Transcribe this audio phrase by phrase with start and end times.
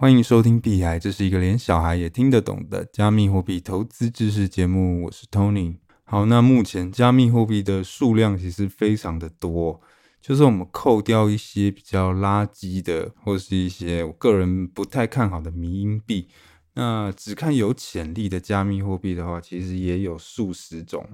[0.00, 5.06] 欢迎收听币海，这是一个连小孩也听得懂的加密货币投资知识节目。
[5.06, 5.78] 我是 Tony。
[6.04, 9.80] 好，那目前加密货币的数量其实非常的多，
[10.20, 16.28] 就是我们扣掉一些比较垃圾的，或是一些我个人不太看好的迷因币，
[16.74, 21.04] 那只看有潜力的加密货币的话，其实也有数十种。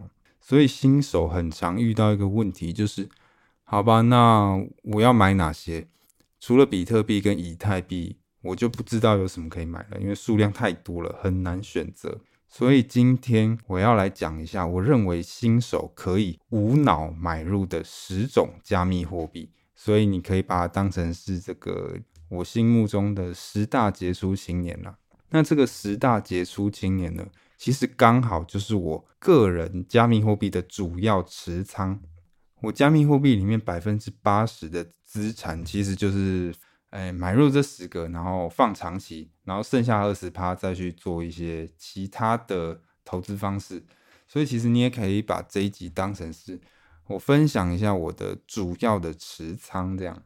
[0.43, 3.09] 所以新手很常遇到一个问题，就是
[3.63, 5.89] 好吧，那我要买哪些？
[6.39, 8.19] 除了比特币跟以太币。
[8.45, 12.21] 我就不知道有什么可以买了，因为数量太多了，很难选择。
[12.47, 19.51] 所以今天我要来讲一下，我认为新手可以无脑买入的十种加密货币。
[19.75, 24.99] 所以你可以把它当成是这个我心目中的十大杰出青年了。
[25.31, 31.99] 那这个十大杰出青年呢，其实刚好就是我个人加密货币的主要持仓。
[32.61, 36.55] 我加密货币里面百分之八十的资产，其实就是。
[36.95, 43.83] 哎，买入这十个，然后放长期，然后剩下二十趴再去做一些其他的投资方式。
[44.29, 46.61] 所以其实你也可以把这一集当成是
[47.09, 50.23] 我分享一下我的主要的持仓这样。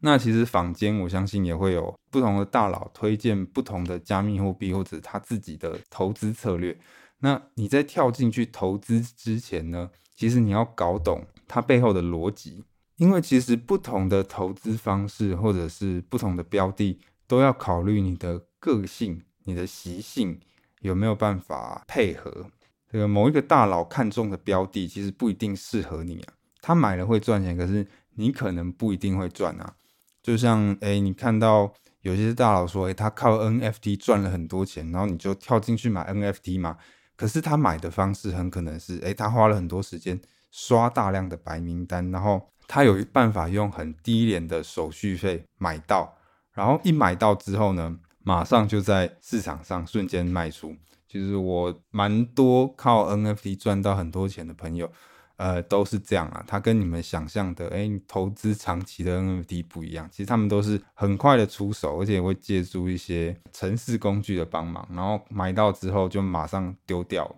[0.00, 6.76] 那其实坊间我相信也会有不同的大佬推荐不同的加密货币或者他自己的投资策略。
[7.20, 12.64] 那你在跳进去投资之前呢，其实你要搞懂它背后的逻辑。
[13.02, 20.38] 因为其实不同的投资方式，或者是不同的标的，都要考虑你的个性、你的习性
[20.82, 22.46] 有没有办法配合。
[22.88, 26.34] 这个某一个大佬看中的标的，其实不一定适合你啊。
[26.60, 29.74] 他买了会赚钱，可是你可能不一定会赚啊。
[30.22, 36.76] 就像诶，你看到有些大佬说，诶，他靠 NFT 赚了很多钱，然后你就跳进去买 NFT 嘛。
[37.16, 40.20] 可是他买的方式很可能是，诶，他花了很多时间
[40.52, 42.48] 刷大量的白名单，然后。
[42.66, 46.16] 他有一办法用很低廉的手续费买到，
[46.52, 50.74] 然后一买到之后呢，马上就在市场上瞬间卖出。
[51.06, 54.90] 其实我蛮多靠 NFT 赚到很多钱的朋友，
[55.36, 56.42] 呃，都是这样啊。
[56.46, 60.08] 他跟你们想象的，哎，投资长期的 NFT 不一样。
[60.10, 67.30] 其实他们都是很快的出手，而且会借助一些程式工具的帮忙，然后买到之后就马上丢掉。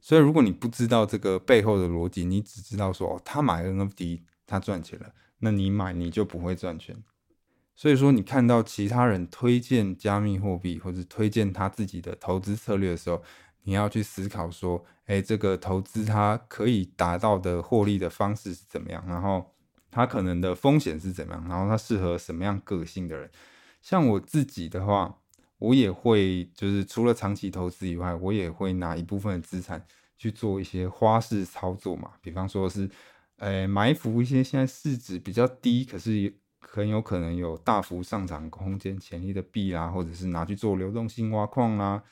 [0.00, 4.20] 所以如果你不知道这个背后的逻辑，你只知道说，哦，他买 NFT。
[4.46, 6.96] 他赚钱了，那你买你就不会赚钱。
[7.74, 13.22] 所以说，你看到其他人推荐加密货币或者推荐他自己的投资策略的时候，
[13.64, 19.04] 你要去思考说，哎，这个投资它可以达到的获利的方式是怎么样？
[19.06, 19.54] 然后
[19.90, 21.48] 它可能的风险是怎么样？
[21.48, 23.30] 然后它适合什么样个性的人？
[23.82, 25.18] 像我自己的话，
[25.58, 29.84] 我也会就是除了长期投资以外，我也会拿一部分的资产
[30.16, 32.88] 去做一些花式操作嘛，比方说是。
[33.38, 42.02] 诶，埋伏一些现在市值比较低，可是很有可能有大幅上涨空间潜力的币啦，或者是拿去做流动性挖矿啦，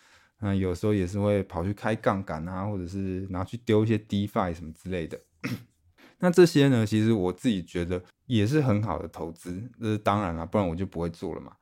[0.41, 5.19] 那有时候也是会跑去开杠杆啊，或者是拿去丢一些 DeFi 什么之类的。
[6.21, 11.53] 那这些呢，其实我自己觉得也是很好的投资，这是当然啦，不然我就不会做了嘛。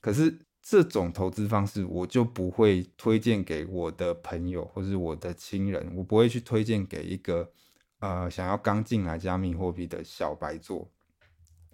[0.00, 7.52] 可是这种投资方式，我就不会推荐给我的朋友或是我的亲人，我不会去推荐给一个。
[8.00, 10.90] 呃，想要刚进来加密货币的小白做，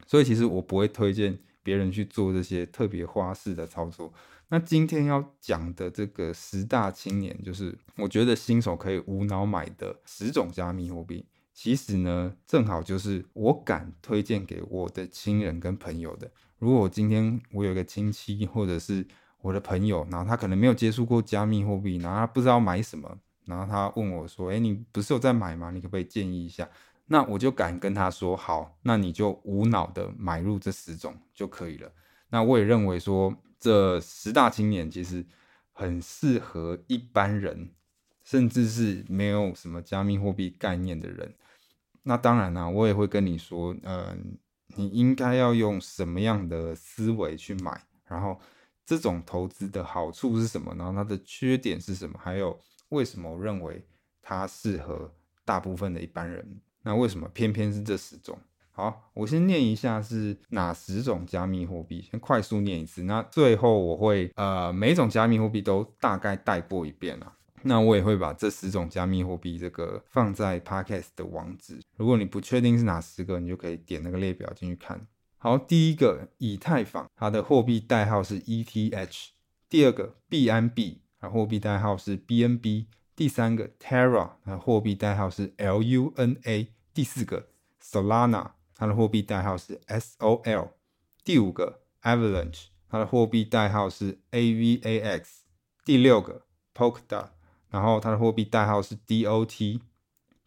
[0.06, 4.12] 所以其实我不会推荐别人去做这些特别花式的操作。
[4.48, 11.26] 那今天要讲的这个十大青年，就是我觉得新手可以无脑买的十种加密货币。
[11.52, 16.30] 其实呢，正好就是我敢推荐给我的亲人跟朋友的。
[16.58, 19.06] 如果我今天我有一个亲戚或者是
[19.40, 23.18] 我的朋友，然后他可能没有接触过加密货币，然后他不知道买什么。
[23.46, 25.70] 然后他问我说：“诶，你不是有在买吗？
[25.70, 26.68] 你可不可以建议一下？”
[27.08, 31.90] 那我就敢跟他说：“好，那你就无脑的买入这十种就可以了。”
[32.30, 35.24] 那我也认为说，这十大青年其实
[35.70, 37.70] 很适合一般人，
[38.24, 41.32] 甚至是没有什么加密货币概念的人。
[42.02, 44.36] 那当然啦，我也会跟你说，嗯，
[44.74, 48.40] 你应该要用什么样的思维去买，然后
[48.84, 52.58] 这种投资的好处是什么，然后它的缺点是什么，还有。
[52.96, 53.84] 为什么我认为
[54.22, 55.12] 它适合
[55.44, 56.60] 大部分的一般人？
[56.82, 58.38] 那为什么偏偏是这十种？
[58.72, 63.02] 好，我先念一下是哪十种加密货币，先快速念一次。
[63.02, 67.32] 那最后我会呃每种加密货币都大概带过一遍啊。
[67.62, 71.80] 那我也会把这十种加密货币这个放在 Podcast 的网址。
[71.96, 75.06] 如果你不确定是哪十个，你就可以点那个列表进去看。
[75.38, 79.28] 好，第一个以太坊，它的货币代号是 ETH。
[79.68, 81.00] 第二个币安币。
[81.20, 87.48] 它货币代号是 BNB，第三个 Terra，它的货币代号是 LUNA，第四个
[87.82, 90.70] Solana，它的货币代号是 SOL，
[91.24, 95.40] 第五个 Avalanche，它它的货币代号是 AVAX。
[95.84, 97.28] 第六个 Polkadot，
[97.68, 99.80] 然后它的货币代号是 DOT。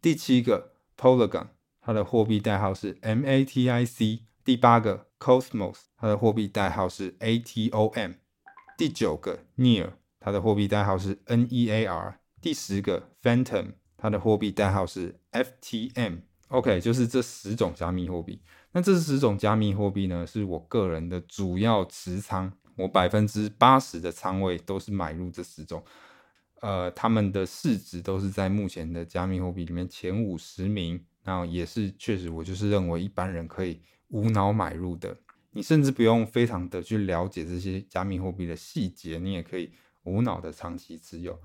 [0.01, 1.49] 第七个 Polygon，
[1.79, 4.21] 它的货币代号是 MATIC。
[4.43, 8.15] 第八个 Cosmos，它的货币代号是 ATOM。
[8.75, 12.15] 第九个 Near，它的货币代号是 NEAR。
[12.41, 16.19] 第十个 Phantom，它的货币代号是 FTM。
[16.49, 18.41] OK，就是这十种加密货币。
[18.71, 25.83] 那这十种加密货币呢，是我个人的主要持仓，我百分之八十的仓位都是买入这十种。
[26.61, 31.03] 呃，他们的市值都是在目前的加密货币里面前五十名。
[31.21, 35.15] 然后也是确实，我就是认为一般人可以无脑买入的。
[35.51, 39.71] 你甚至不用非常的去了解这些加密货币的细节，你也可以
[40.03, 41.39] 无脑的长期持有。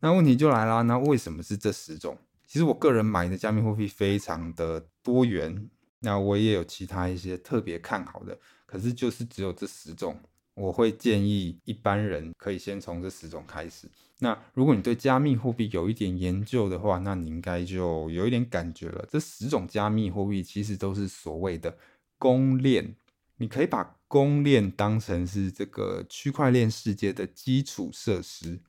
[0.00, 2.16] 那问题就来了，那为什么是这十种？
[2.46, 5.68] 其实我个人买的加密货币非常的多元，
[6.00, 10.18] 那我也有其他一些特别看好的，可是就是只有这十种，
[10.54, 13.88] 我会建议一般人可以先从这十种开始。
[14.20, 19.04] 那如果你对加密货币有一点研究的话，那你应该就有一点感觉了。
[19.10, 21.76] 这十种加密货币其实都是所谓的
[22.18, 22.96] 公链，
[23.38, 28.60] 你可以把公链当成是这个区块链世界的基础设施。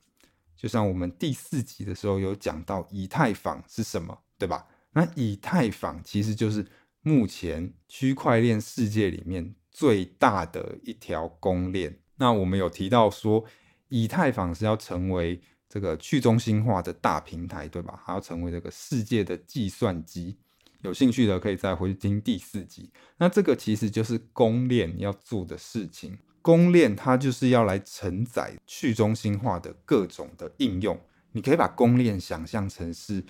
[0.55, 4.67] 就像我们第四集的时候有讲到以太坊是什么，对吧？
[4.91, 6.65] 那以太坊其实就是
[7.01, 11.99] 目前区块链世界里面最大的一条公链。
[12.17, 13.45] 那我们有提到说，
[13.87, 18.01] 以太坊是要成为这个去中心化的大平台，对吧？
[18.03, 20.37] 还要成为这个世界的计算机。
[20.81, 22.91] 有兴趣的可以再回去听第四集。
[23.17, 26.17] 那这个其实就是公链要做的事情。
[26.41, 30.99] 公链它就是要来承载去中心化的各种的应用，
[31.33, 33.23] 你可以把公链想象成是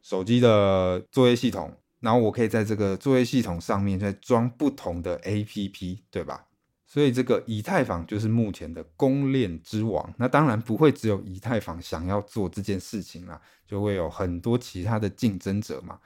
[0.00, 6.46] 手机的作业系统，然后我可以在这个作业系统上面再装不同的 APP，对吧？
[6.86, 10.14] 所以这个以太坊就是目前的公链之王。
[10.18, 15.98] 那当然不会只有以太坊想要做这件事情啦，就会有很多其他的竞争者嘛。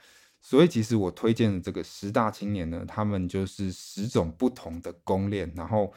[0.47, 5.93] 所以其实我推荐的这个十大青年呢，他们就是十种不同的公链，然后。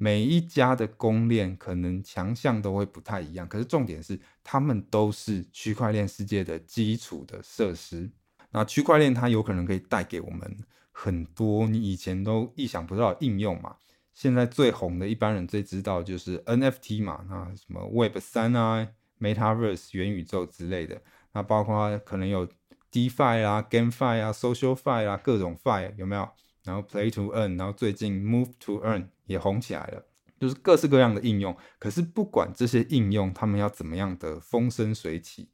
[0.00, 8.08] 每一家的公链可能强项都会不太一样，可是重点是，他们都是区块链世界的基础的设施。
[8.52, 10.56] 那区块链它有可能可以带给我们
[10.92, 13.74] 很多你以前都意想不到的应用嘛。
[14.14, 18.86] 现在最红的，一般人最知道就是 NFT 嘛，那什么 Web 三啊、
[19.18, 21.02] Metaverse 元宇宙之类的，
[21.32, 22.48] 那包括可能有
[22.90, 26.28] DeFi 啊、GameFi 啊、SocialFi 啊，各种 Fi 有没有？
[26.64, 30.04] 然后 Play to Earn，然后最近 Move to Earn 也红起来了，
[30.38, 31.56] 就是各式各样的应用。
[31.78, 35.48] 可是不管这些应用，他们要怎么样的风生水起，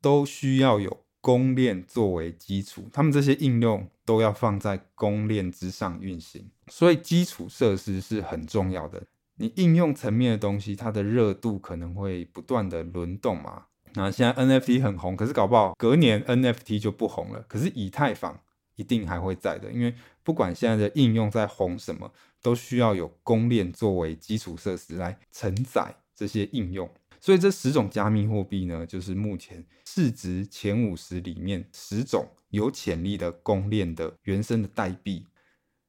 [0.00, 2.88] 都需要有公链作为基础。
[2.90, 9.02] 他们这些应用都要放在公链之上运行，所以基础设施是很重要的。
[9.36, 13.66] 你应用层面的东西，它的热度可能会不断的轮动嘛。
[13.94, 17.44] 那现在 NFT 很红，可是搞不好隔年 NFT 就不红了。
[17.48, 18.40] 可是以太坊
[18.76, 26.88] 一定还会在的，因为不管现在的应用在红什么，都需要有公链作为基础设施来承载这些应用。
[27.20, 35.26] 所以这十种加密货币呢，就是目前市值前五十里面十种有潜力的公链的原生的代币。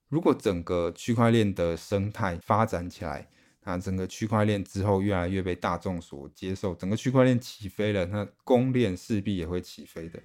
[0.10, 3.30] 如果整个区块链的生态发展起来，
[3.64, 10.20] 那整个区块链之后越来越被大众所接受，整个区块链起飞了，那公链势必也会起飞的。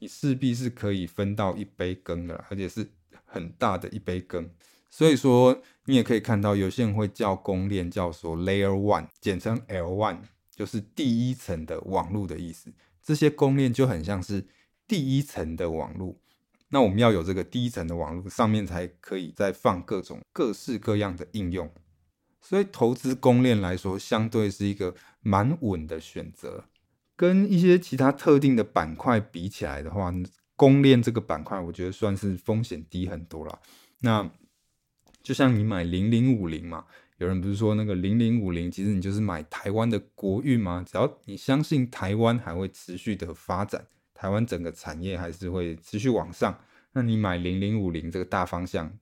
[0.00, 2.90] 你势必是可以分到一杯羹的，而且是
[3.24, 4.50] 很大的一杯羹。
[4.90, 10.18] 所以说，你也可以看到，有些人会叫公链叫做 Layer One，简称 L1，
[10.50, 12.72] 就是第一层的网络的意思。
[13.02, 14.46] 这些公链就很像是
[14.86, 16.16] 第一层的网络。
[16.68, 21.72] 那我们要有这个第一层的网络，上面才可以再放各种各式各样的应用。
[22.46, 26.64] 所以，投资公链来说，相对是一个蛮稳的选择。
[27.16, 30.12] 跟一些其他特定的板块比起来的话，
[30.54, 33.58] 公链这个板块，我觉得算是风险低很多了。
[34.00, 34.30] 那
[35.22, 36.84] 就像你买零零五零嘛，
[37.16, 40.84] 有人不是说那个零零五零，其实你就是买台湾的国运嘛。
[40.86, 46.60] 只要你相信台湾还会持续的发展，台湾整个产业还是会持续往上，
[46.92, 48.92] 那你买零零五零这个大方向，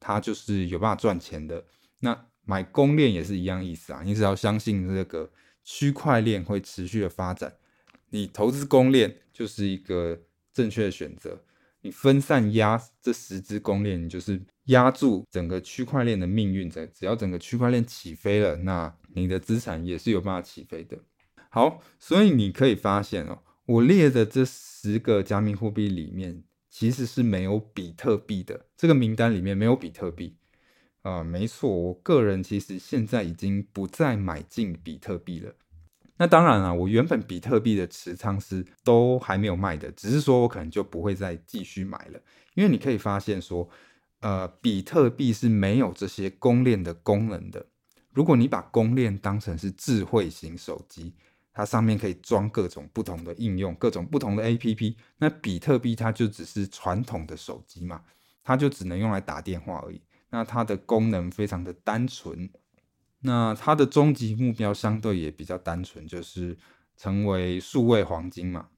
[0.00, 1.62] 它就是有办法赚钱的。
[1.98, 5.30] 那买公链也是一样意思啊，你只要相信这个。
[5.68, 7.52] 区块链会持续的发展，
[8.10, 10.16] 你投资公链就是一个
[10.52, 11.42] 正确的选择。
[11.80, 16.70] 你分散压这十只公链，你就是压住整个区块链的命运。
[16.70, 20.96] 只只要整个区块链起飞了，那你的资产也是有办法起飞的。
[21.50, 28.66] 好，所以你可以发现哦，我列的这十个加密货币里面，其实是没有比特币的。
[28.76, 30.36] 这个名单里面没有比特币。
[31.06, 35.54] 呃，没错，我个人其实现在已经不再买进比特币了。
[36.16, 42.20] 那当然了，我原本比特币的持仓是都还没有卖的，只是说我可能就不会再继续买了，
[42.54, 43.68] 因为你可以发现说，
[44.18, 47.64] 呃，比特币是没有这些公链的功能的。
[48.12, 51.14] 如果你把公链当成是智慧型手机，
[51.52, 58.02] 它上面可以装各种不同的应用，各种不同的 APP，那比特币它就只是传统的手机嘛，
[58.42, 60.02] 它就只能用来打电话而已。
[60.30, 62.50] 那它的功能非常的单纯，
[63.20, 66.56] 那它的终极目标相对也比较单纯，就是
[66.96, 68.68] 成为数位黄金嘛。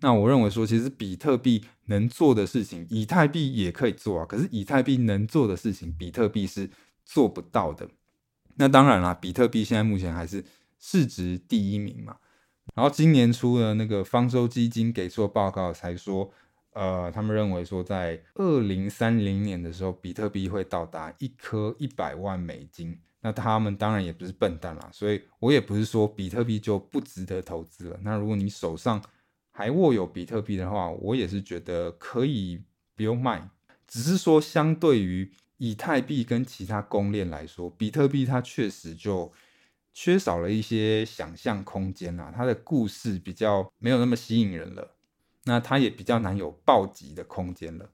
[0.00, 4.26] 那我认为说，其实比特币能做的事情，以太币也可以做啊。
[4.26, 6.70] 可是以太币能做的事情，比特币是
[7.04, 7.88] 做不到的。
[8.56, 10.44] 那当然啦，比特币现在目前还是
[10.78, 12.18] 市值第一名嘛。
[12.74, 16.30] 然后今年初的那个方舟基金给出的报告才说。
[16.78, 22.96] 呃，他们认为说，在二零三零年的时候，比特币会到达一颗一百万美金。
[23.20, 27.98] 那他们当然也不是笨蛋啦，所以我也不是说比特币就不值得投资了。
[28.02, 29.02] 那如果你手上
[29.50, 32.62] 还握有比特币的话，我也是觉得可以
[32.94, 33.50] 不用卖。
[33.88, 39.32] 只是说，相对于以太币跟其他公链来说，比特币它确实就
[39.92, 44.94] 缺少了一些想象空间啦，它的故事比较没有那么吸引人了。
[45.48, 47.90] 那它也比较难有暴击的空间了。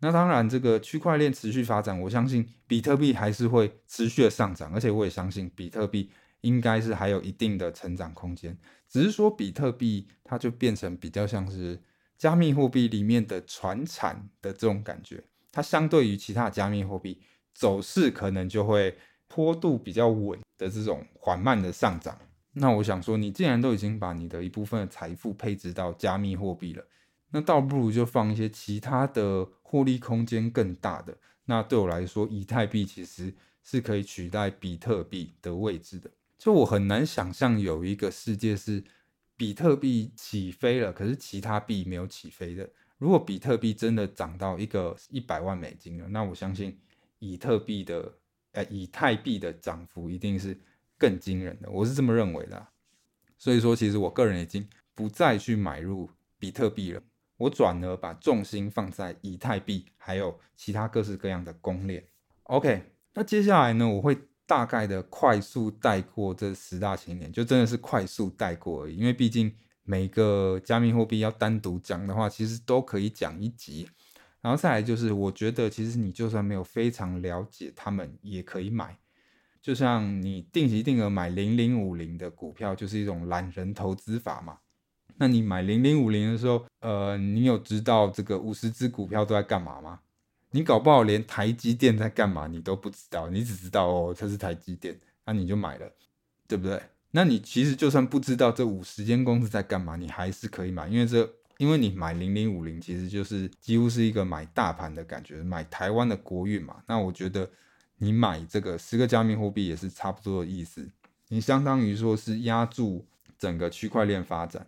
[0.00, 6.10] 那当然，这个区块链持续发展，我相信比特币还是会持续的上涨，而且我也相信比特币
[6.42, 8.54] 应该是还有一定的成长空间。
[8.86, 11.82] 只是说，比特币它就变成比较像是
[12.18, 17.18] 加密货币里面的传产的这种感觉，它相对于其他加密货币
[17.54, 18.94] 走势可能就会
[19.26, 22.18] 坡度比较稳的这种缓慢的上涨。
[22.56, 26.86] 那我想说，你既然都已经把你的一部分的财富配置到加密货币了，
[27.32, 31.18] 那倒不如就放一些其他的获利空间更大的。
[31.46, 33.34] 那对我来说，以太币其实
[33.64, 36.08] 是可以取代比特币的位置的。
[36.38, 38.84] 就我很难想象有一个世界是
[39.36, 42.70] 比特币起飞了，可是其他币没有起飞的。
[42.98, 46.78] 如果比特币真的涨到一个一百万美金了，那我相信
[47.18, 48.14] 以特币的，
[48.52, 50.56] 呃，以太币的涨幅一定是。
[50.98, 52.68] 更惊人的，我是这么认为的。
[53.36, 57.02] 所以说，其实我个人已经不再去买入比特币了，
[57.36, 62.04] 我转而把重心放在以太币，还有其他各式各样的公链。
[62.44, 62.84] OK，
[63.14, 73.88] 那接下来呢，我会大概的快速带过这十大青年，就真的是快速带过而已，因为毕竟每个加密货币要单独讲的话，其实都可以讲一集。
[74.40, 78.98] 然后再来就是，我觉得其实你就算没有非常了解他们，也可以买。
[79.64, 84.58] 就像你定期定额买零零五零的股票，就是一种懒人投资法嘛。
[85.16, 90.00] 那你买零零五零的时候，呃，你有知道这个五十只股票都在干嘛吗？
[90.50, 95.90] 你搞不好连台积电在干嘛你都不知道，你只知道哦，它是台积电，那你就买了，
[96.46, 96.78] 对不对？
[97.12, 106.82] 那你其实就算不知道这五十间公司在干嘛，你还是可以买，因为这，因为你买零零五零其实就是几乎是一个买大盘的感觉，买台湾的国运嘛。
[106.86, 107.50] 那我觉得。
[107.98, 110.90] 你买这个十个加密货币也是差不多的意思，
[111.28, 113.06] 你相当于说是压住
[113.38, 114.66] 整个区块链发展，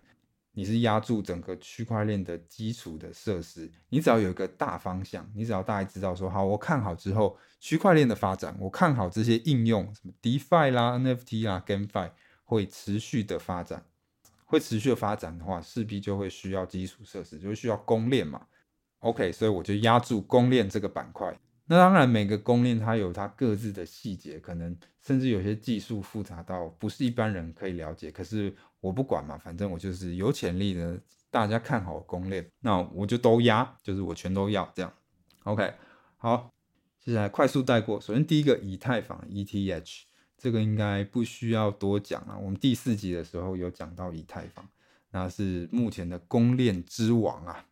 [0.52, 3.70] 你是压住整个区块链的基础的设施。
[3.88, 12.10] 你只要有一个大方向，你只要大概知道说好，我看好之后区块链的发展，我看好这些应用，什么 DeFi 啦、NFT 啦、GameFi
[12.44, 13.84] 会持续的发展，
[14.44, 18.46] 会持续的发展的话，势必就会需要基础设施，就需要公链嘛。
[19.00, 21.38] OK，所以我就压住公链这个板块。
[21.68, 28.08] 那当然，每个公链它有它各自的细节，可能甚至有些技术复杂到不是一般人可以了解。
[28.10, 30.96] 可是我不管嘛，反正我就是有潜力的，
[31.28, 34.92] 大家看好公链，那我就都押，就是我全都要这样。
[35.42, 35.74] OK，
[36.18, 36.52] 好，
[37.00, 38.00] 接下来快速带过。
[38.00, 40.02] 首先第一个以太坊 ETH，
[40.38, 44.64] 这个应该不需要多讲了，我们第四集的时候有讲到以太坊，
[45.10, 47.66] 那是目前的公链之王啊。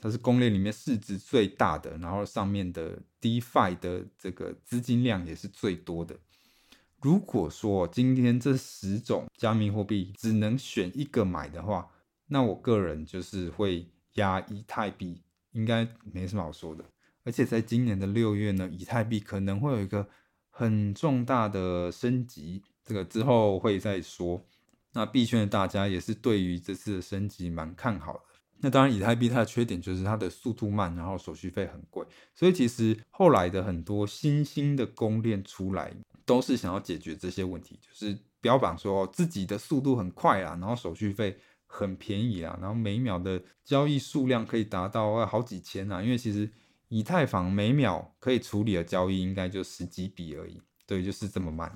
[0.00, 6.14] 它是公链里面市值最大的，然后上面的 DeFi 的这个资金量也是最多的。
[7.00, 11.90] 如果说今天这十种加密货币只能选一个买的话，
[12.26, 16.84] 那我个人就是会押以太币，应该没什么好说的。
[17.24, 20.06] 而且在今年的六月呢，以太币可能会有一个
[20.50, 24.44] 很重大的升级，这个之后会再说。
[24.92, 28.33] 那币圈的大家也是对于这次的升级蛮看好的。
[28.64, 32.02] 那当然，以太币它的缺点就是它的速度慢，然后手续费很贵。
[32.34, 35.94] 所以其实后来的很多新兴的公链出来，
[36.24, 46.02] 都是想要解决这些问题，就是标榜说自己的速度很快啊，然后手续费很便宜啊，然后每秒的交易数量可以达到好几千啊。
[46.02, 46.50] 因为其实
[46.88, 51.70] 以太坊每秒可以处理的交易应该就十几笔而已，对，就是这么慢。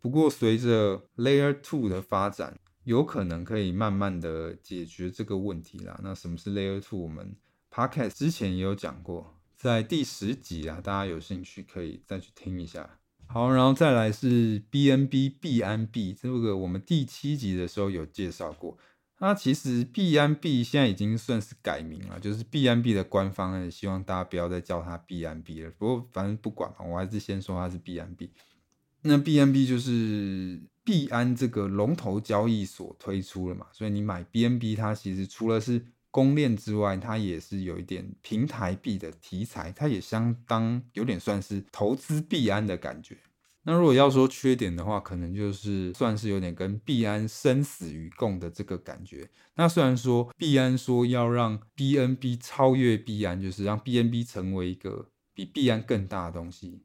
[0.00, 2.58] 不过随着 Layer Two 的发展，
[2.88, 6.00] 有可能可以慢慢的解决这个问题啦。
[6.02, 7.02] 那什么是 Layer Two？
[7.02, 7.36] 我们
[7.70, 12.98] Podcast 之前也有讲过，在第十集啊，大家有兴趣可以再去听一下。
[13.26, 18.78] 好，然后再来是 BNB 币安币，这个我们第七集的时候有介绍过。
[19.18, 25.70] 那其实币安币现在已经算是改名了，就是币安币的官方呢，希望大家不要再叫它币安币了。
[25.72, 28.30] 不过反正不管嘛，我还是先说它是币安币。
[29.02, 43.18] 那 BNB 就是币安这个龙头交易所推出了嘛，所以你买 BNB，它其实除了是公链之外，它也是有一点平台币的题材，它也相当有点算是投资币安的感觉。
[43.64, 49.28] 那如果要说缺点的话，可能就是算是有点跟币安生死与共的这个感觉。
[49.56, 56.80] 那虽然说币安说要让 BNB 超越币安，就是让 BNB 成为一个比币安更大的东西，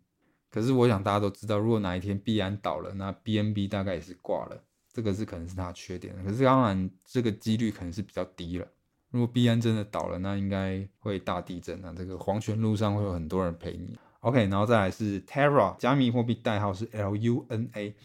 [0.54, 4.64] 可是我想大家都知道，如果哪一天币安倒了，那 BNB 大概也是挂了。
[4.94, 8.68] 这个是可能是它的缺点，可是当然这个几率可能是比较低了。
[9.10, 11.92] 如果币安真的倒了，那应该会大地震啊！
[11.98, 13.98] 这个黄泉路上会有很多人陪你。
[14.20, 17.96] OK，然后再来是 Terra，加密货币代号是 LUNA。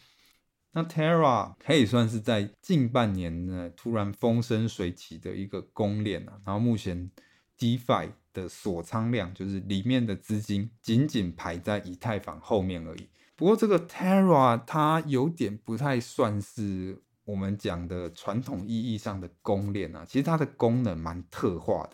[0.72, 6.40] 那 Terra 可以算是在近半年呢突然风生水起的一个公链啊。
[6.46, 7.10] 然后目前
[7.58, 13.08] DeFi 的锁仓量就是里面的资金仅仅排在以太坊后面而已。
[13.34, 17.02] 不过这个 Terra 它有点不太算是。
[17.28, 21.90] 我们讲的传统意义上的公链啊，其实它的功能蛮特化的，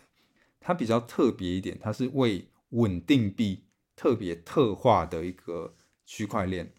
[0.61, 3.65] 它比较特别一点，它是为稳定币
[3.97, 5.75] 特别特化的一个
[6.05, 6.71] 区块链，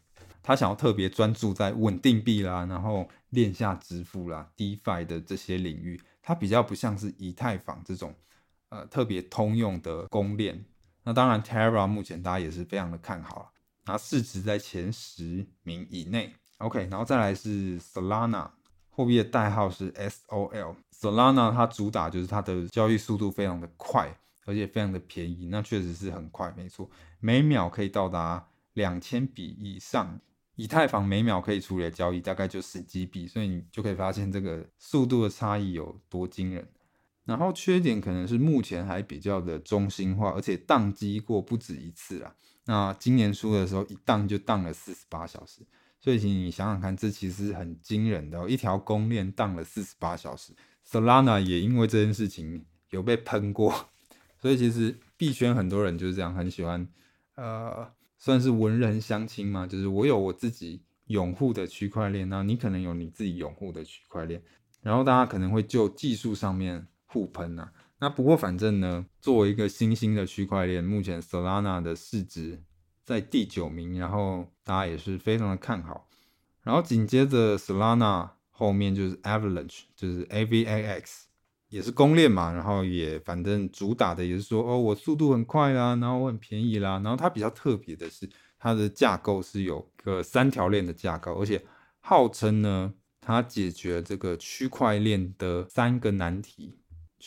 [0.42, 8.14] 它想要特别专注在稳定币啦，然后链下支付啦、DeFi 的这些领域，它比较不像是以太坊这种
[8.68, 10.64] 呃特别通用的公链。
[11.04, 13.52] 那当然，Terra 目前大家也是非常的看好，
[13.84, 16.34] 它市值在前十名以内。
[16.58, 18.50] OK，然后再来是 Solana，
[18.90, 20.74] 货币的代号是 SOL。
[20.92, 26.90] Solana 它主打就是它的交易速度非常的快，而且非常的便宜，那确实是很快，没错，
[27.20, 30.18] 每秒可以到达两千笔以上。
[30.56, 36.66] 以太坊每秒可以处理的交易大概就十几笔，所以你就可以发现这个速度的差异有多惊人。
[37.26, 42.34] 然后缺点可能是目前还比较的中心化，而且宕机过不止一次啦。
[42.64, 45.60] 那今年初的时候一宕就宕了四十八小时。
[45.98, 50.52] 所以，请你想想看，这其实很惊人的，一条公链宕了四十八小时。
[50.88, 53.74] Solana 也因为这件事情有被喷过，
[54.40, 56.86] 所以其实币圈很多人就是这样，很喜欢，
[57.34, 64.40] 呃，算是文人相轻嘛，就是我有我自己拥护的区块链，然后你可能有你自己拥护的区块链，
[64.82, 67.72] 然后大家可能会就技术上面互喷啊。
[68.00, 72.62] 那不过反正呢，作为一个新兴的区块链，目前 Solana 的市值。
[73.06, 76.08] 在第九名，然后大家也是非常的看好，
[76.64, 81.04] 然后紧接着 Solana 后面就是 Avalanche，就是 AVAX，
[81.68, 91.64] 也是公链嘛，然后也反正主打的也是说哦，我速度很快啦，然后我很便宜啦，然后它比较特别的是它的架构是有个三条链的架构，而且
[92.00, 96.74] 号称呢，它解决这个区块链的三个难题。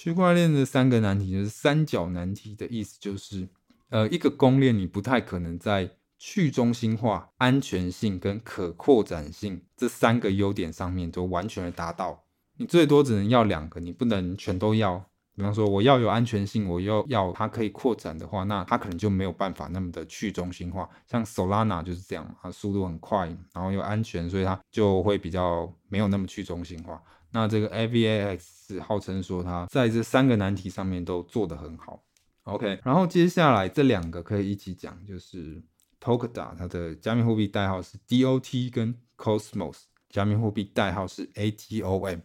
[0.01, 3.49] 区块链的三个难题就是三角难题的意思就是。
[3.89, 12.23] 呃，一个公链你不太可能在去中心化、安全性跟可扩展性这三个优点上面都完全的达到，
[12.55, 15.03] 你最多只能要两个，你不能全都要。
[15.35, 20.89] 比方说，我要有安全性，我又要它可以扩展的话，那它可能就没有办法那么的去中心化。
[21.07, 27.01] 像 Solana 就是这样，它速度很快，然后又安全，所以它就会比较没有那么去中心化。
[27.31, 28.39] 那这个 AVAX
[28.75, 32.03] 是号称说他在这三个难题上面都做得很好。
[32.43, 35.61] OK，然后接下来这两个可以一起讲，就是
[35.99, 42.21] Polkadot 它的加密货币代号是 DOT，跟 Cosmos 加密货币代号是 ATOM。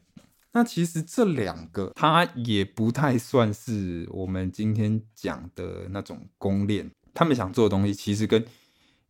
[0.52, 8.44] 那其实这两个它也不太算是我们今天讲的那种公链，他们想做的东西其实跟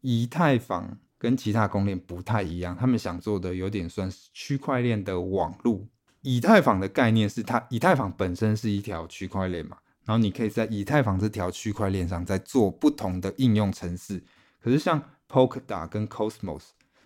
[0.00, 5.86] 以太坊跟其他公链不太一样，他们想做的有点算是区块链的网路。
[6.24, 9.76] 以太坊的概念是它，以太坊本身是一条区块链嘛。
[10.04, 14.22] 然后你可以在以太坊这条区块链上再做不同的应用程式。
[14.60, 16.62] 可是像 Polkadot 跟 Cosmos，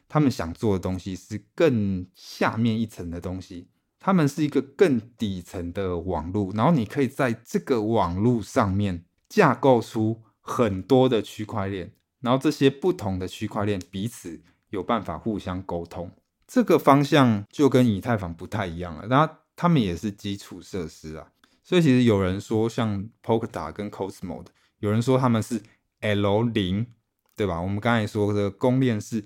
[0.09, 3.69] 他们想做的东西是更下面一层的东西，
[4.01, 6.53] 他们是一个更底层的网络。
[6.55, 16.11] 然后你可以在这个网络上面架构出很多的区块链，然后这些不同的区块链彼此有办法互相沟通。
[16.49, 19.07] 这个方向就跟以太坊不太一样了。
[19.07, 21.29] 那他们也是基础设施啊。
[21.63, 24.47] 所以其实有人说，像 Polkadot 跟 Cosmos
[24.79, 25.63] 有人说他们是
[26.01, 26.87] L 零，
[27.37, 27.61] 对吧？
[27.61, 29.23] 我们刚才说的公链是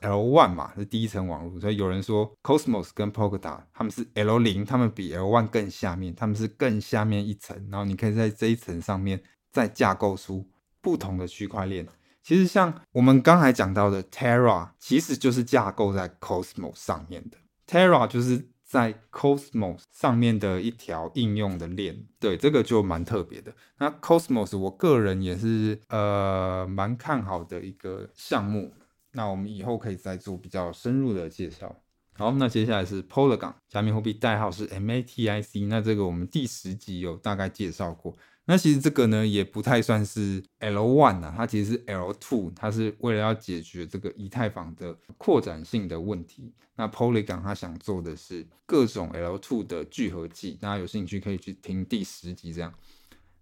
[0.00, 10.46] L one 嘛，是第一层网络，所以有人说 Cosmos 跟 Polkadot 他们是 L 零，他们比 L one 更下面，他们是更下面一层，然后你可以在这一层上面再架构出
[10.82, 11.86] 不同的区块链。
[12.28, 17.38] 其实像我们刚才讲到的 Terra，其实就是架构在 Cosmos 上面的。
[17.66, 23.50] Terra 就是在 Cosmos 上面的一条应用的链，对，这个就蛮特别的。
[23.78, 28.74] 那 Cosmos 我个人也是呃蛮看好的一个项目。
[29.12, 31.74] 那我们以后可以再做比较深入的介绍。
[32.12, 38.14] 好，那接下来是 Polygon 加密货币代号是 MATIC，那这个我们第十集有大概介绍过。
[38.50, 46.50] 那其实这个呢也不太算是 L1 啊，它其实是 L2，它是为了要解决这个以太坊的扩展性的问题。
[46.74, 52.72] 那 Polygon 它想做的是各种 L2 的聚合剂，大家有兴趣可以去听第十集这样。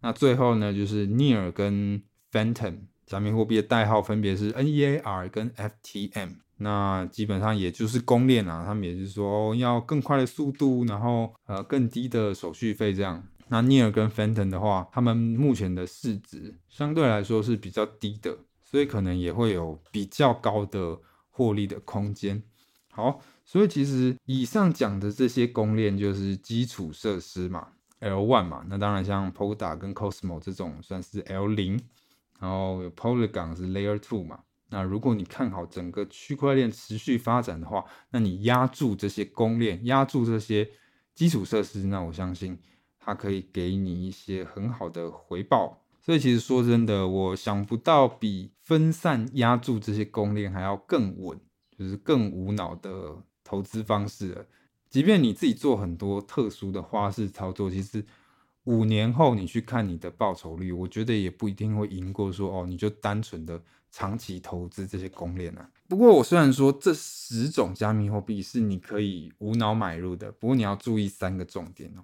[0.01, 13.25] 那最后呢就是 Near 跟 Phantom 加密货币的代号分别是 NEAR 跟 FTM，那基本上也就是公链啊，他们也就是说、要更快的速度，然后呃更低的手续费这样。
[13.48, 20.98] 那 Near 跟 Fenton 的话，他们目前的市值相对来说是比较低的，所以可能也会有比较高的
[21.30, 22.42] 获利的空间。
[22.90, 27.68] 好，所以其实以上讲的这些公链就是基础设施嘛
[28.00, 28.64] ，L1 嘛。
[28.68, 31.78] 那当然像 p o d a 跟 Cosmo 这种算是 L0，
[32.40, 34.40] 然后有 Polygon 是 Layer 2嘛。
[34.70, 40.68] 那如果你看好整个区块链持续发展的话，那你压住这些公链，压住这些
[41.14, 42.59] 基础设施，那我相信。
[43.07, 51.38] 它可以给你一些很好的回报，所以其实说真的，我想不到比分散压注这些公链还要更稳，
[51.79, 54.45] 就是更无脑的投资方式了。
[54.90, 58.05] 即便你自己做很多特殊的花式操作，其实
[58.64, 65.71] 五年后你去看你的报酬率，我觉得也不一定会赢过说哦，你就单纯的长期投资这些公链啊。
[65.88, 72.03] 不过我虽然说这十种加密货币是你可以无脑买入的，不过你要注意三个重点哦。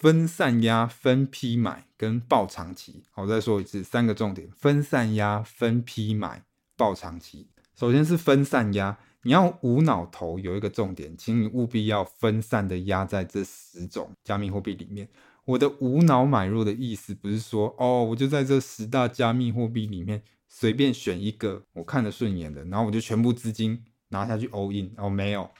[0.00, 6.44] 分散压、分批买跟抱长期，好，我再说一次，三个重点：分散压、分批买、
[6.76, 7.48] 抱长期。
[7.74, 15.08] 首先是分散压，你要无脑投，有一个重点，请你务必要分散的压在这十种加密货币里面。
[15.44, 24.92] 我的无脑买入的意思不是说，哦，我就在这十大加密货币里面随便选一个我看得顺眼的，然后我就全部资金拿下去 all in。
[24.96, 25.50] 哦，没有，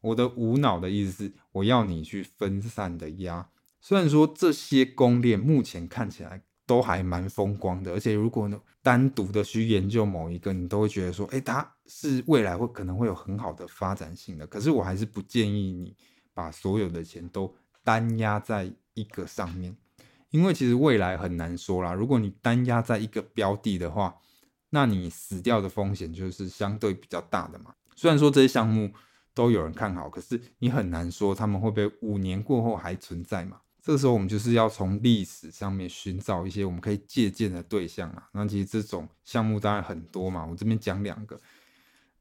[0.00, 3.48] 我的无脑的意思是，我要你去分散的压。
[3.82, 14.46] 虽然说这些公链目前看起来都还蛮风光的，而且如果呢单独的去研究某一个，你都会觉得说，哎，它是未来会可能会有很好的发展性的。
[14.46, 15.96] 可是我还是不建议你
[16.32, 19.76] 把所有的钱都单押在一个上面，
[20.30, 21.92] 因为其实未来很难说啦。
[21.92, 24.14] 如果你单押在一个标的的话，
[24.70, 27.74] 那你死掉的风险就是相对比较大的嘛。
[27.96, 28.92] 虽然说这些项目
[29.34, 33.58] 都有人看好，可是你很难说他们会不会五年过后还存在嘛。
[33.82, 38.28] 这个时候，我们就是要从历史上面寻找一些我们可以借鉴的对象啊。
[38.32, 41.38] 那其实这种项目当然很多嘛，我这边讲两个。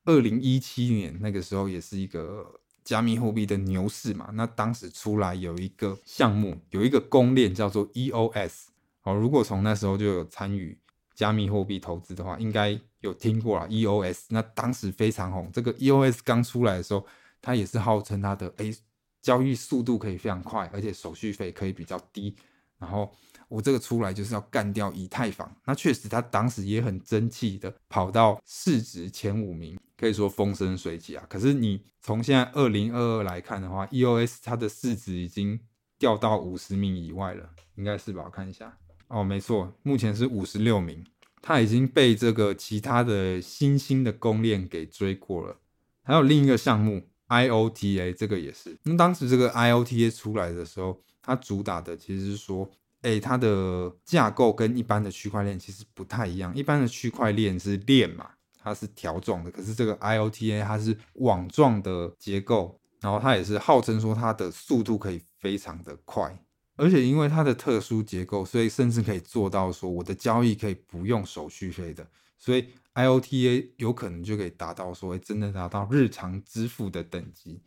[0.06, 4.32] 二零一七年那个时候也是一个加密货币的牛市嘛。
[4.34, 8.70] 那当时出来有一个项目，有一个公链叫做 EOS。
[9.02, 10.76] 好，如果从那时候就有参与
[11.14, 14.26] 加密货币投资的话，应该有听过啦 EOS。
[14.30, 15.48] 那当时非常红。
[15.54, 17.06] 这个 EOS 刚出来的时候，
[17.40, 18.74] 它也是号称它的 A。
[19.22, 22.36] 交易速度可以非常快，而且手续费可以比较低。
[22.80, 23.12] 然后
[23.48, 25.56] 我这个出来就是要干掉以太坊。
[25.66, 31.24] 那确实，他当时也很争气的跑到市值前五名，可以说风生水起啊。
[31.30, 35.60] 可是你从现在二零二二来看的话，EOS 它的市值已经
[36.00, 38.24] 掉到五十名以外了，应该是吧？
[38.26, 38.76] 我看一下，
[39.08, 41.06] 哦，没错，目前是五十六名。
[41.44, 45.58] 它已经被这个其他的新兴的公链给追过了。
[46.02, 47.11] 还有另一个项目。
[47.32, 52.70] IOTA 这个也是，那当时这个 IOTA 出来的时候，它主打的其实是说，
[53.04, 56.54] 哎，它的架构跟一般的区块链其实不太一样。
[56.54, 66.38] 一般的区块链是链嘛，它是条状的，可是这个 IOTA 它是网状的结构，然后它也是号称说它的速度可以非常的快，
[66.76, 72.06] 而且因为它的特殊结构，所以甚至可以做到说我的交易可以不用手续费的，
[72.42, 72.68] 所以。
[72.94, 77.62] IOTA 有可能就可以达到所谓，真的达到日常支付的等级，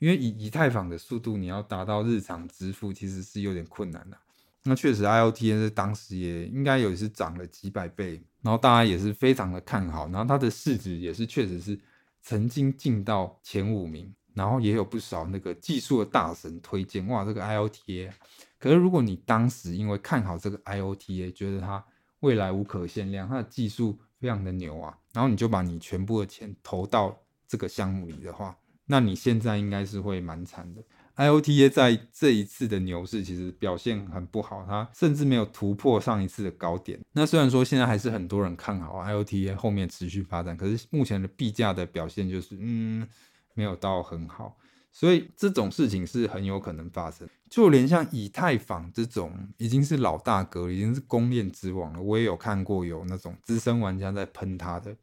[0.00, 4.18] 因为以以太坊的速度，你要达到日常支付其实是有点困难的。
[4.64, 11.78] 那确实，IOTA 在当时也应该有是涨了几百倍，然后大家也是非常的看好，然后它的市值也是确实是
[12.20, 18.10] 曾经进到前五名，然后也有不少那个技术的大神推荐，哇，这个 IOTA。
[18.58, 21.84] 可是如果你当时因为看好这个 IOTA，觉得它
[22.18, 30.82] 未来无可限量，它的技术非常的牛啊，然后你就把你全部的钱投到这个项目里的话，那你现在应该是会蛮惨的。
[31.14, 36.98] IOTA 在这一次的牛市其实表现很不好，它甚至没有突破上一次的高点。
[37.12, 43.06] 那虽然说现在还是很多人看好 IOTA 后面持续发展，可是目前的币价的表现就是嗯，
[43.54, 44.56] 没有到很好。
[44.98, 52.00] 所以这种事情是很有可能发生，就连像以太坊这种已经是老大哥，已经是公链之王了。
[52.00, 54.96] 我也有看过有那种资深玩家在喷他的，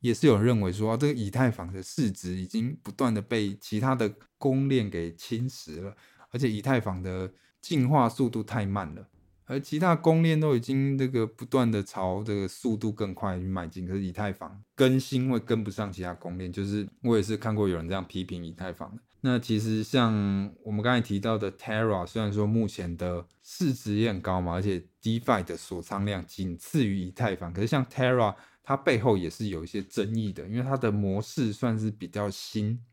[0.00, 5.96] 也是有认为说啊，这个以太坊的市值已经不断的被其他的公链给侵蚀了，
[6.30, 9.08] 而且以太坊的进化速度太慢了。
[9.46, 19.00] 而其他公链都已经这个不断的朝这个速度更快去迈进，可是以太坊更新会跟不上其他公链，就是我也是看过有人这样批评以太坊的。
[19.24, 32.84] 那其实像我们刚才提到的 Terra，虽然说目前的市值也很高嘛，而且 DeFi 的锁仓量仅次于以太坊，可是像 Terra 它背后也是有一些争议的，因为它的模式算是比较新，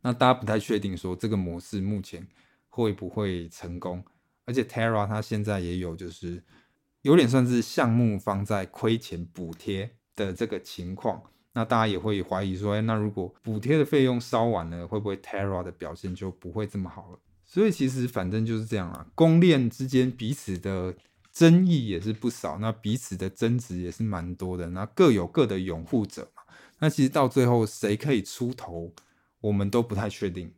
[0.00, 2.26] 那大家不太确定说这个模式目前
[2.70, 4.02] 会不会成功。
[4.46, 6.42] 而且 Terra 它现在也有，就是
[7.02, 11.22] 有点算是项目方在亏钱补贴的这个情况，
[11.54, 17.18] 那大家也会怀疑说，哎，那如果补贴的费用烧完了，会不会 Terra 的表现就不会这么好了？
[17.46, 20.94] 所以其实反正就是这样啊，公链之间彼此的
[21.32, 26.42] 争议也是不少，那彼此的争执也是蛮多的，那各有各的拥护者嘛，
[26.80, 28.92] 那其实到最后谁可以出头，
[29.40, 30.52] 我们都不太确定。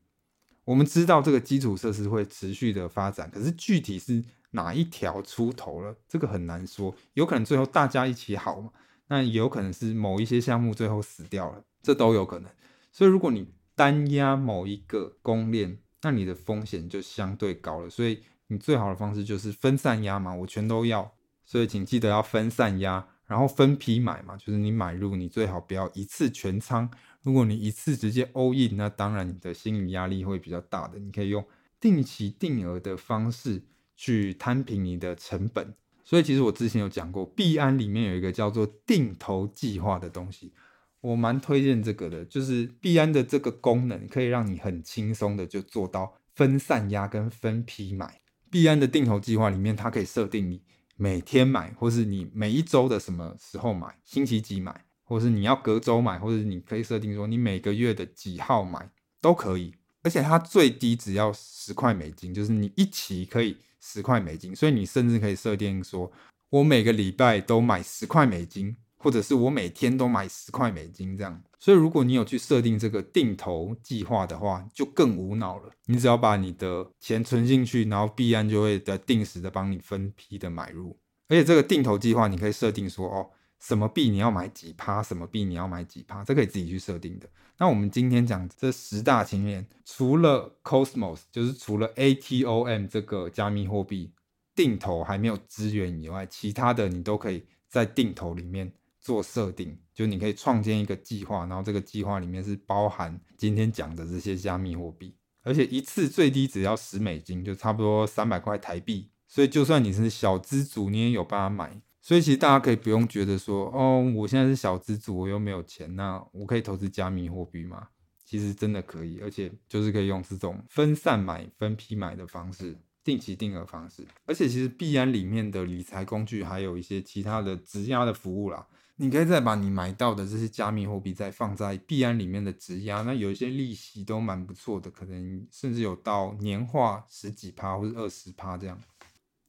[0.64, 6.94] 我们知道这个基础设施会持续的发展，可是具体是哪一条出头了，这个很难说。
[7.14, 8.70] 有可能最后大家一起好嘛，
[9.08, 12.50] 那也有可能是某一些项目最后死掉了，这都有可能。
[12.90, 17.90] 所以如果你单押某一个公链，那你的风险就相对高了。
[17.90, 21.12] 所以你最好的方式就是分散押嘛，我全都要。
[21.44, 26.90] 所以请记得要分散押，然后分批买嘛，就是你买入你最好不要一次全仓。
[27.22, 30.98] 如果你一次直接 all in，那当然你的心理压力会比较大的。
[30.98, 31.44] 你可以用
[31.78, 33.62] 定期定额的方式
[33.94, 35.74] 去摊平你的成本。
[36.06, 40.52] 所以其实我之前有讲过，币安里面有一个叫做定投计划的东西，
[41.00, 42.24] 我蛮推荐这个的。
[42.24, 48.20] 就是币安的这个功能可以让你很轻松的就做到分散压跟分批买。
[48.50, 50.62] 币安的定投计划里面，它可以设定你
[50.96, 54.84] 每天买，或是你每一周的什么时候买，星期几买。
[55.08, 58.90] 或是你要隔周买，或者你可以设定说你每个月的几号买
[59.20, 66.10] 都可以，而且它最低只要十块美金，就是你一期可以十块美金，所以你甚至可以设定说
[66.50, 71.40] 我每个礼拜都买十块美金，或者是我每天都买十块美金这样。
[71.60, 75.70] 所以如果你有去设定这个定投计划的话，就更无脑了。
[75.86, 83.30] 你只要把你的钱存进去，然后币安就会在定时的帮你分批的买入，而且这个定投计划你可以设定说哦。
[83.58, 85.02] 什么币你要买几趴？
[85.02, 86.22] 什么币你要买几趴？
[86.22, 87.26] 这可以自己去设定的。
[87.58, 94.12] 那我们今天讲这十大情缘，除了 Cosmos，就是除了 ATOM 这个加密货币
[94.54, 99.78] 定投还没有支援以外，其他的你都可以在定投里面做设定。
[99.94, 109.08] 就你可以创建一个计划，然后这个计划里面是包含今天讲的这些加密货币，而且一次最低只要十美金，就差不多三百块台币。
[109.26, 111.80] 所以就算你是小资族，你也有办法买。
[112.06, 117.88] 所以其实大家可以不用觉得说，哦，我现在是小资主，我又没有钱，那我可以投资加密货币吗？
[118.24, 124.06] 其实真的可以，而且就是可以用这种分散买、分批买的方式，定期定额方式。
[124.24, 128.64] 而且其实币安里面的理财工具还有一些其他的质押的服务啦，
[128.94, 138.80] 你可以再把你买到的这些加密货币再放在币安里面的质押，那有一些利息都蛮不错的，可能甚至有到年化十几趴或者二十趴这样。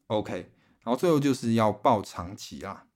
[0.08, 0.50] OK。
[0.88, 2.88] 然后最后就是要抱长期啦，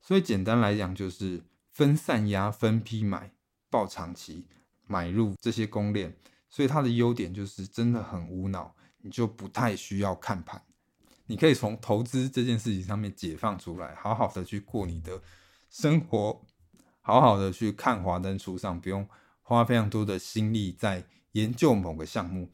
[0.00, 3.32] 所以简单来讲就是分散压、分批买、
[3.68, 4.46] 抱长期
[4.86, 6.16] 买入这些公链，
[6.48, 10.62] 所以它的优点就是真的很无脑，你就不太需要看盘，
[11.26, 15.20] 你可以从投资这件事情上面解放出来，好好的去过你的
[15.68, 16.46] 生活，
[17.00, 19.04] 好好的去看华灯初上，不用
[19.40, 22.52] 花非常多的心力在研究某个项目。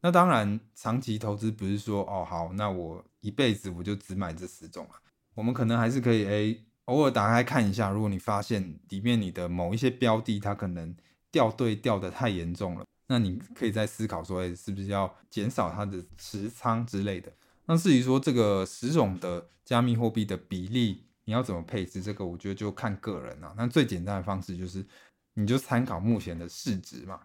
[0.00, 4.94] 那当然，长期投资不是说哦好，那我一辈子我就只买这十种啊。
[5.34, 7.90] 我们可能还是可以诶，偶尔打开看一下。
[7.90, 10.94] 如果你发现里面你的某一些标的它可能
[11.30, 17.32] 掉队掉得太严重了，那你可以再思考说，诶，是不是要减少它的持仓之类的。
[17.66, 22.00] 那至于说这个十种的加密货币的比例，你要怎么配置？
[22.00, 23.52] 这个我觉得就看个人啊。
[23.56, 24.86] 那最简单的方式就是，
[25.34, 27.20] 你就参考目前的市值嘛。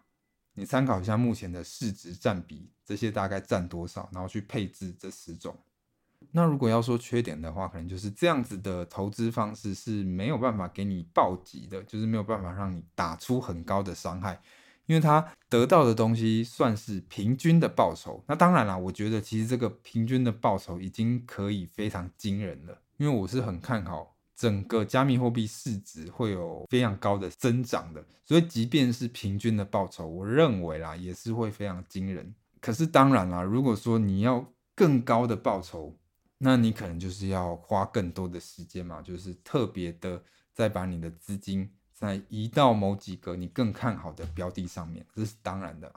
[0.53, 5.57] 你参考一下目前的市值占比，这些大概占多少，然后去配置这十种。
[6.31, 14.41] 那如果要说缺点的话，可能就是这样子的投资方式是没有办法给你暴击的，就是没有办法让你打出很高的伤害，
[14.85, 18.23] 因为它得到的东西算是平均的报酬。
[18.27, 32.33] 那当然啦，我觉得其实这个平均的报酬已经可以非常惊人了，因为我是很看好整个加密货币市值会有非常高的增长的，所以即便是平均的报酬，我认为啦也是会非常惊人。
[32.59, 35.95] 可是当然啦，如果说你要更高的报酬，
[36.39, 40.21] 那你可能就是要花更多的时间嘛，就是特别的
[40.53, 45.87] 再把你的资金再移到某几个你更看好的标的上面，这是当然的，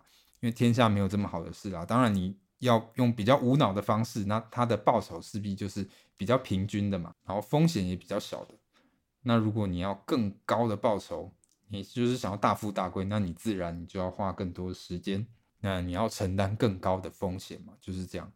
[0.41, 1.85] 因为天下没有这么好的事啦。
[1.85, 8.55] 当然你要用比较无脑的方式，那它的报酬势必就是比较平均的嘛，然后风险也比较小的。
[9.23, 11.33] 那如果你要更高的报酬，
[11.69, 15.27] 你就是想要大富大贵，那你自然你就要花更多时间，
[15.61, 18.33] 那你要承担更高的风险嘛，就是这样。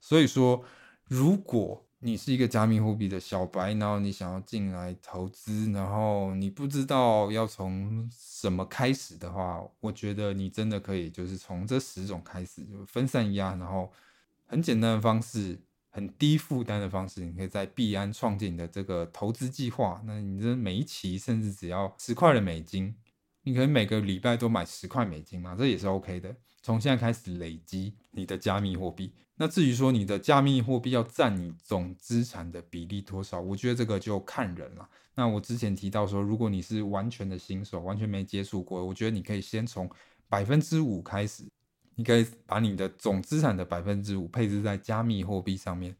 [0.00, 0.64] 所以说。
[1.10, 13.92] 如果你是一个加密货币的小白，然后你想要进来投资，然后你不知道要从什么开始的话，我觉得你真的可以就是从这十种开始，就分散压，然后
[14.46, 20.00] 很简单的方式，很低负担的方式，你可以在币安创建你的这个投资计划。
[20.06, 22.94] 那你这每一期甚至只要十块的美金，
[23.42, 26.36] 你可以每个礼拜都买十块美金嘛，这也是 OK 的。
[26.62, 29.12] 从现在开始累积你的加密货币。
[29.40, 34.88] 那至于说你的加密货币要占你总资产的比例多少，我觉得这个就看人了。
[35.14, 39.88] 那我之前提到说，如果你是完全的新手，完全没接触过，我觉得你可以先从
[40.28, 41.44] 百分之五开始，
[41.94, 45.96] 你可以把你的总资产的百分之五配置在加密货币上面，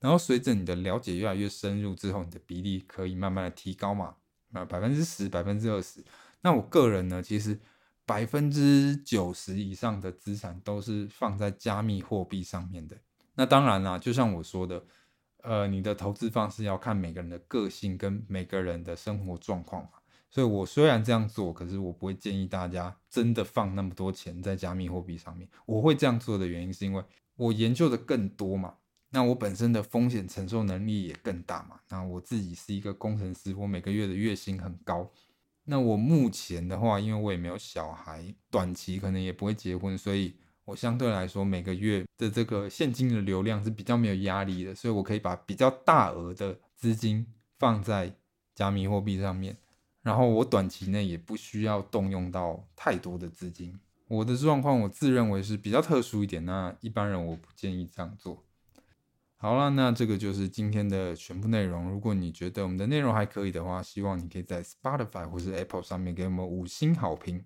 [0.00, 4.16] 然后随着你的了解越来越深入之后，你的比例可以慢慢的提高嘛，
[4.50, 6.04] 那百分之十、百分之二十。
[6.40, 7.58] 那我个人呢，其实。
[8.12, 12.94] 百分之九十以上的资产都是放在加密货币上面的。
[13.36, 14.84] 那当然啦，就像我说的，
[15.42, 19.92] 呃，你的投资方式要看每个人的个性跟每个人的生活状况嘛。
[20.28, 25.48] 所以我虽然这样做，可是我不会建议大家真的放那么多钱在加密货币上面。
[25.64, 27.02] 我会这样做的原因是因为
[27.36, 28.74] 我研究的更多嘛，
[29.08, 31.80] 那我本身的风险承受能力也更大嘛。
[31.88, 35.10] 那我自己是一个工程师，我每个月的月薪很高。
[35.64, 47.26] 那我目前的话，因为我也没有小孩，短期可能也不会结婚，所以我相对来说每个月的这个现金的流量是比较没有压力的，所以我可以把比较大额的资金
[47.58, 48.12] 放在
[48.54, 49.56] 加密货币上面，
[50.02, 53.78] 然后我短期内也不需要动用到太多的资金。
[54.08, 58.44] 我的状况我自认为是比较特殊一点，那一般人我不建议这样做。
[59.42, 61.90] 好了，那这个就是今天的全部内容。
[61.90, 67.44] 如果你觉得我们的内容还可以的话，希望你可以在 Spotify 或是 Apple 上面给我们五星好评，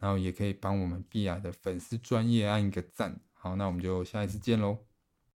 [0.00, 3.20] 然后也可以帮我们币海的粉丝专业按一个赞。
[3.32, 4.89] 好，那我们就下一次见喽。